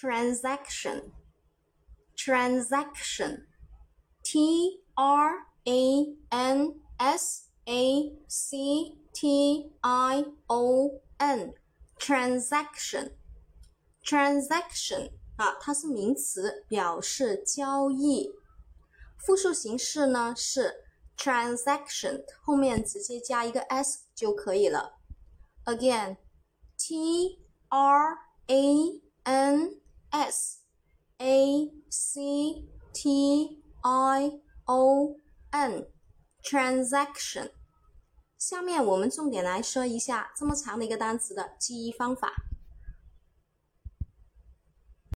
[0.00, 1.00] transaction
[2.18, 3.46] transaction
[4.22, 5.30] T R
[5.66, 11.54] A N S A C T I O N
[11.98, 13.08] transaction
[14.04, 18.30] transaction 啊，它是名词，表示交易。
[19.18, 20.72] 复数形式呢是
[21.14, 24.94] transaction，后面直接加一个 s 就可以了。
[25.66, 27.38] Again，T
[27.68, 28.16] R
[28.46, 29.05] A
[31.20, 34.32] A C T I
[34.68, 35.16] O
[35.52, 35.86] N
[36.44, 37.50] transaction，
[38.38, 42.32] 下面我们重点来说一下这么长的一个单词的记忆方法。